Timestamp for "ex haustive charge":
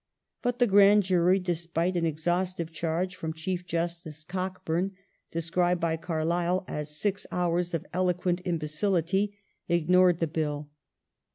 2.07-3.15